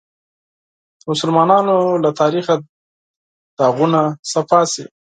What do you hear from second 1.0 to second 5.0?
مسلمانانو له تاریخه داغونه پاک شي.